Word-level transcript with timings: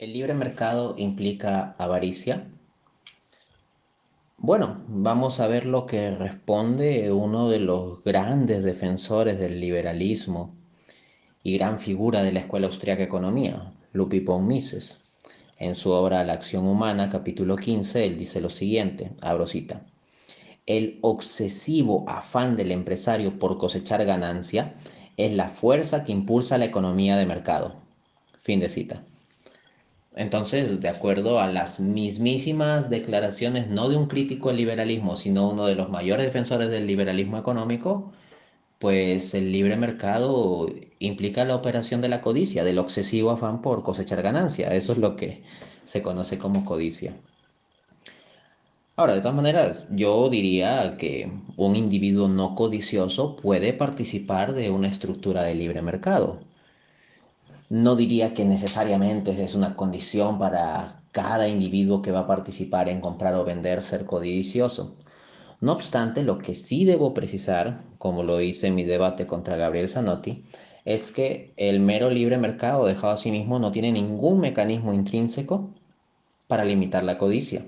¿El 0.00 0.14
libre 0.14 0.32
mercado 0.32 0.94
implica 0.96 1.74
avaricia? 1.76 2.48
Bueno, 4.38 4.82
vamos 4.88 5.40
a 5.40 5.46
ver 5.46 5.66
lo 5.66 5.84
que 5.84 6.10
responde 6.12 7.12
uno 7.12 7.50
de 7.50 7.58
los 7.58 8.02
grandes 8.02 8.62
defensores 8.62 9.38
del 9.38 9.60
liberalismo 9.60 10.54
y 11.42 11.58
gran 11.58 11.78
figura 11.78 12.22
de 12.22 12.32
la 12.32 12.40
Escuela 12.40 12.68
Austriaca 12.68 13.00
de 13.00 13.08
Economía, 13.08 13.74
Lupi 13.92 14.20
von 14.20 14.46
Mises. 14.46 15.18
En 15.58 15.74
su 15.74 15.90
obra 15.90 16.24
La 16.24 16.32
acción 16.32 16.66
humana, 16.66 17.10
capítulo 17.10 17.56
15, 17.56 18.06
él 18.06 18.16
dice 18.16 18.40
lo 18.40 18.48
siguiente, 18.48 19.10
abro 19.20 19.46
cita. 19.46 19.84
El 20.64 20.98
obsesivo 21.02 22.06
afán 22.08 22.56
del 22.56 22.72
empresario 22.72 23.38
por 23.38 23.58
cosechar 23.58 24.06
ganancia 24.06 24.76
es 25.18 25.30
la 25.30 25.50
fuerza 25.50 26.04
que 26.04 26.12
impulsa 26.12 26.56
la 26.56 26.64
economía 26.64 27.18
de 27.18 27.26
mercado. 27.26 27.74
Fin 28.40 28.60
de 28.60 28.70
cita. 28.70 29.04
Entonces, 30.14 30.80
de 30.80 30.88
acuerdo 30.88 31.40
a 31.40 31.46
las 31.48 31.80
mismísimas 31.80 32.90
declaraciones, 32.90 33.68
no 33.68 33.88
de 33.88 33.96
un 33.96 34.06
crítico 34.08 34.48
del 34.48 34.58
liberalismo, 34.58 35.16
sino 35.16 35.48
uno 35.50 35.66
de 35.66 35.74
los 35.76 35.88
mayores 35.88 36.26
defensores 36.26 36.70
del 36.70 36.86
liberalismo 36.86 37.38
económico, 37.38 38.12
pues 38.78 39.34
el 39.34 39.52
libre 39.52 39.76
mercado 39.76 40.68
implica 40.98 41.44
la 41.44 41.56
operación 41.56 42.00
de 42.00 42.08
la 42.08 42.20
codicia, 42.22 42.64
del 42.64 42.78
obsesivo 42.78 43.30
afán 43.30 43.62
por 43.62 43.82
cosechar 43.82 44.22
ganancia. 44.22 44.74
Eso 44.74 44.92
es 44.92 44.98
lo 44.98 45.16
que 45.16 45.42
se 45.84 46.02
conoce 46.02 46.38
como 46.38 46.64
codicia. 46.64 47.14
Ahora, 48.96 49.14
de 49.14 49.20
todas 49.20 49.36
maneras, 49.36 49.86
yo 49.90 50.28
diría 50.28 50.96
que 50.98 51.32
un 51.56 51.76
individuo 51.76 52.28
no 52.28 52.54
codicioso 52.54 53.36
puede 53.36 53.72
participar 53.72 54.52
de 54.54 54.70
una 54.70 54.88
estructura 54.88 55.42
de 55.44 55.54
libre 55.54 55.82
mercado 55.82 56.40
no 57.70 57.94
diría 57.94 58.34
que 58.34 58.44
necesariamente 58.44 59.42
es 59.42 59.54
una 59.54 59.76
condición 59.76 60.38
para 60.40 61.02
cada 61.12 61.48
individuo 61.48 62.02
que 62.02 62.10
va 62.10 62.20
a 62.20 62.26
participar 62.26 62.88
en 62.88 63.00
comprar 63.00 63.34
o 63.36 63.44
vender 63.44 63.84
ser 63.84 64.04
codicioso. 64.06 64.96
No 65.60 65.72
obstante, 65.72 66.24
lo 66.24 66.38
que 66.38 66.54
sí 66.54 66.84
debo 66.84 67.14
precisar, 67.14 67.84
como 67.98 68.24
lo 68.24 68.40
hice 68.40 68.66
en 68.66 68.74
mi 68.74 68.84
debate 68.84 69.26
contra 69.26 69.56
Gabriel 69.56 69.88
Zanotti, 69.88 70.44
es 70.84 71.12
que 71.12 71.52
el 71.56 71.78
mero 71.78 72.10
libre 72.10 72.38
mercado 72.38 72.86
dejado 72.86 73.12
a 73.12 73.18
sí 73.18 73.30
mismo 73.30 73.60
no 73.60 73.70
tiene 73.70 73.92
ningún 73.92 74.40
mecanismo 74.40 74.92
intrínseco 74.92 75.70
para 76.48 76.64
limitar 76.64 77.04
la 77.04 77.18
codicia. 77.18 77.66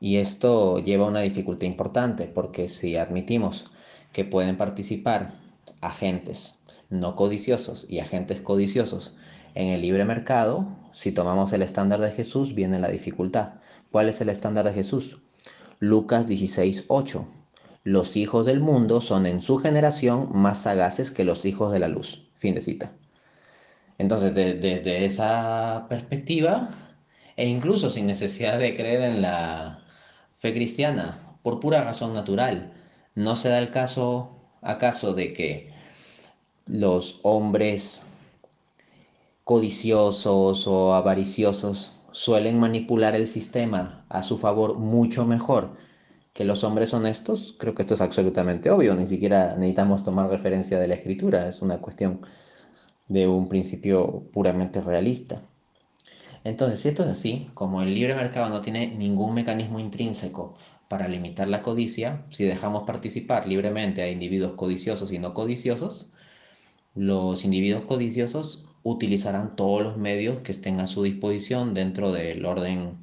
Y 0.00 0.16
esto 0.16 0.78
lleva 0.78 1.04
a 1.04 1.10
una 1.10 1.20
dificultad 1.20 1.66
importante, 1.66 2.24
porque 2.26 2.70
si 2.70 2.96
admitimos 2.96 3.70
que 4.12 4.24
pueden 4.24 4.56
participar 4.56 5.34
agentes 5.82 6.55
no 6.90 7.16
codiciosos 7.16 7.86
y 7.88 8.00
agentes 8.00 8.40
codiciosos 8.40 9.14
en 9.54 9.68
el 9.68 9.82
libre 9.82 10.04
mercado, 10.04 10.66
si 10.92 11.12
tomamos 11.12 11.52
el 11.52 11.62
estándar 11.62 12.00
de 12.00 12.12
Jesús, 12.12 12.54
viene 12.54 12.78
la 12.78 12.88
dificultad. 12.88 13.54
¿Cuál 13.90 14.08
es 14.08 14.20
el 14.20 14.28
estándar 14.28 14.66
de 14.66 14.74
Jesús? 14.74 15.18
Lucas 15.78 16.26
16, 16.26 16.84
8. 16.88 17.26
Los 17.82 18.16
hijos 18.16 18.44
del 18.44 18.60
mundo 18.60 19.00
son 19.00 19.26
en 19.26 19.40
su 19.40 19.56
generación 19.56 20.28
más 20.32 20.62
sagaces 20.62 21.10
que 21.10 21.24
los 21.24 21.44
hijos 21.44 21.72
de 21.72 21.78
la 21.78 21.88
luz. 21.88 22.28
Fin 22.34 22.54
de 22.54 22.60
cita. 22.60 22.92
Entonces, 23.98 24.34
desde 24.34 25.04
esa 25.06 25.86
perspectiva, 25.88 26.68
e 27.36 27.46
incluso 27.46 27.90
sin 27.90 28.06
necesidad 28.06 28.58
de 28.58 28.76
creer 28.76 29.02
en 29.02 29.22
la 29.22 29.84
fe 30.36 30.52
cristiana, 30.52 31.38
por 31.42 31.60
pura 31.60 31.82
razón 31.82 32.12
natural, 32.12 32.74
¿no 33.14 33.36
se 33.36 33.48
da 33.48 33.58
el 33.58 33.70
caso 33.70 34.36
acaso 34.60 35.14
de 35.14 35.32
que 35.32 35.75
los 36.66 37.20
hombres 37.22 38.04
codiciosos 39.44 40.66
o 40.66 40.94
avariciosos 40.94 41.92
suelen 42.12 42.58
manipular 42.58 43.14
el 43.14 43.26
sistema 43.26 44.04
a 44.08 44.22
su 44.22 44.38
favor 44.38 44.78
mucho 44.78 45.24
mejor 45.26 45.76
que 46.32 46.44
los 46.44 46.64
hombres 46.64 46.92
honestos, 46.92 47.54
creo 47.58 47.74
que 47.74 47.82
esto 47.82 47.94
es 47.94 48.02
absolutamente 48.02 48.70
obvio, 48.70 48.94
ni 48.94 49.06
siquiera 49.06 49.54
necesitamos 49.54 50.04
tomar 50.04 50.28
referencia 50.28 50.78
de 50.78 50.86
la 50.86 50.94
escritura, 50.94 51.48
es 51.48 51.62
una 51.62 51.78
cuestión 51.78 52.20
de 53.08 53.26
un 53.26 53.48
principio 53.48 54.24
puramente 54.32 54.82
realista. 54.82 55.40
Entonces, 56.44 56.80
si 56.80 56.88
esto 56.88 57.04
es 57.04 57.08
así, 57.08 57.48
como 57.54 57.80
el 57.80 57.94
libre 57.94 58.14
mercado 58.14 58.50
no 58.50 58.60
tiene 58.60 58.86
ningún 58.88 59.32
mecanismo 59.32 59.80
intrínseco 59.80 60.56
para 60.88 61.08
limitar 61.08 61.48
la 61.48 61.62
codicia, 61.62 62.22
si 62.30 62.44
dejamos 62.44 62.82
participar 62.82 63.46
libremente 63.46 64.02
a 64.02 64.10
individuos 64.10 64.52
codiciosos 64.52 65.12
y 65.12 65.18
no 65.18 65.32
codiciosos, 65.32 66.10
los 66.96 67.44
individuos 67.44 67.84
codiciosos 67.84 68.64
utilizarán 68.82 69.54
todos 69.54 69.82
los 69.82 69.98
medios 69.98 70.40
que 70.40 70.52
estén 70.52 70.80
a 70.80 70.86
su 70.86 71.02
disposición 71.02 71.74
dentro 71.74 72.10
del 72.10 72.46
orden 72.46 72.96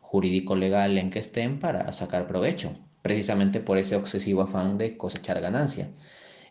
jurídico 0.00 0.56
legal 0.56 0.98
en 0.98 1.10
que 1.10 1.20
estén 1.20 1.60
para 1.60 1.92
sacar 1.92 2.26
provecho, 2.26 2.72
precisamente 3.00 3.60
por 3.60 3.78
ese 3.78 3.94
obsesivo 3.94 4.42
afán 4.42 4.76
de 4.76 4.96
cosechar 4.96 5.40
ganancia. 5.40 5.88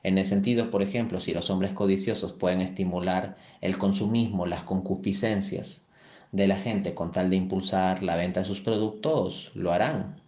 En 0.02 0.18
ese 0.18 0.30
sentido, 0.30 0.72
por 0.72 0.82
ejemplo, 0.82 1.20
si 1.20 1.34
los 1.34 1.50
hombres 1.50 1.74
codiciosos 1.74 2.32
pueden 2.32 2.62
estimular 2.62 3.36
el 3.60 3.78
consumismo, 3.78 4.46
las 4.46 4.64
concupiscencias 4.64 5.86
de 6.32 6.48
la 6.48 6.56
gente 6.56 6.94
con 6.94 7.12
tal 7.12 7.30
de 7.30 7.36
impulsar 7.36 8.02
la 8.02 8.16
venta 8.16 8.40
de 8.42 8.46
sus 8.46 8.62
productos, 8.62 9.52
lo 9.56 9.74
harán. 9.74 10.22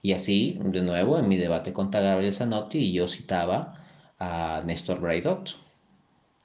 Y 0.00 0.12
así, 0.12 0.58
de 0.64 0.82
nuevo, 0.82 1.18
en 1.18 1.28
mi 1.28 1.36
debate 1.36 1.72
contra 1.72 2.00
Gabriel 2.00 2.34
Zanotti, 2.34 2.92
yo 2.92 3.06
citaba 3.06 3.81
a 4.22 4.62
Néstor 4.64 5.00
Braidot, 5.00 5.56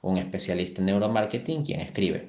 un 0.02 0.18
especialista 0.18 0.80
en 0.80 0.86
neuromarketing, 0.86 1.64
quien 1.64 1.80
escribe, 1.80 2.28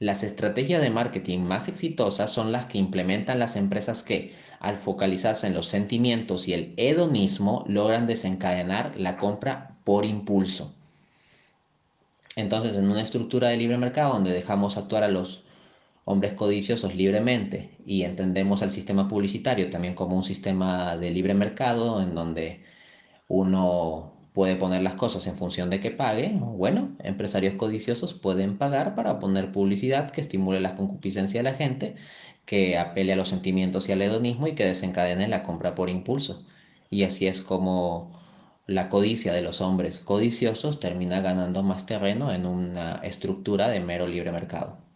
las 0.00 0.24
estrategias 0.24 0.80
de 0.80 0.90
marketing 0.90 1.40
más 1.40 1.68
exitosas 1.68 2.30
son 2.32 2.50
las 2.50 2.66
que 2.66 2.78
implementan 2.78 3.38
las 3.38 3.54
empresas 3.54 4.02
que, 4.02 4.34
al 4.58 4.78
focalizarse 4.78 5.46
en 5.46 5.54
los 5.54 5.66
sentimientos 5.66 6.48
y 6.48 6.54
el 6.54 6.74
hedonismo, 6.76 7.64
logran 7.68 8.06
desencadenar 8.06 8.94
la 8.96 9.16
compra 9.16 9.76
por 9.84 10.04
impulso. 10.04 10.74
Entonces, 12.34 12.76
en 12.76 12.90
una 12.90 13.02
estructura 13.02 13.48
de 13.48 13.58
libre 13.58 13.78
mercado 13.78 14.14
donde 14.14 14.32
dejamos 14.32 14.76
actuar 14.76 15.04
a 15.04 15.08
los 15.08 15.44
hombres 16.04 16.32
codiciosos 16.32 16.94
libremente 16.94 17.76
y 17.86 18.02
entendemos 18.02 18.62
al 18.62 18.70
sistema 18.70 19.06
publicitario 19.06 19.70
también 19.70 19.94
como 19.94 20.16
un 20.16 20.24
sistema 20.24 20.96
de 20.96 21.10
libre 21.10 21.34
mercado 21.34 22.02
en 22.02 22.14
donde 22.14 22.64
uno 23.28 24.19
puede 24.32 24.56
poner 24.56 24.82
las 24.82 24.94
cosas 24.94 25.26
en 25.26 25.36
función 25.36 25.70
de 25.70 25.80
que 25.80 25.90
pague. 25.90 26.32
Bueno, 26.34 26.96
empresarios 27.00 27.54
codiciosos 27.54 28.14
pueden 28.14 28.58
pagar 28.58 28.94
para 28.94 29.18
poner 29.18 29.52
publicidad 29.52 30.10
que 30.10 30.20
estimule 30.20 30.60
la 30.60 30.76
concupiscencia 30.76 31.40
de 31.40 31.50
la 31.50 31.56
gente, 31.56 31.96
que 32.44 32.78
apele 32.78 33.12
a 33.12 33.16
los 33.16 33.28
sentimientos 33.28 33.88
y 33.88 33.92
al 33.92 34.02
hedonismo 34.02 34.46
y 34.46 34.54
que 34.54 34.64
desencadene 34.64 35.28
la 35.28 35.42
compra 35.42 35.74
por 35.74 35.90
impulso. 35.90 36.44
Y 36.90 37.04
así 37.04 37.26
es 37.26 37.40
como 37.40 38.12
la 38.66 38.88
codicia 38.88 39.32
de 39.32 39.42
los 39.42 39.60
hombres 39.60 40.00
codiciosos 40.00 40.80
termina 40.80 41.20
ganando 41.20 41.62
más 41.62 41.86
terreno 41.86 42.32
en 42.32 42.46
una 42.46 42.96
estructura 43.02 43.68
de 43.68 43.80
mero 43.80 44.06
libre 44.06 44.32
mercado. 44.32 44.89